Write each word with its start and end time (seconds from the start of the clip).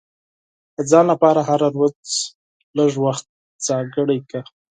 د 0.75 0.77
ځان 0.91 1.05
لپاره 1.13 1.41
هره 1.49 1.69
ورځ 1.77 2.07
لږ 2.77 2.91
وخت 3.05 3.25
ځانګړی 3.67 4.17
کړه. 4.29 4.41